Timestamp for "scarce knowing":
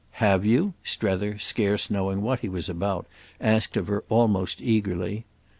1.37-2.23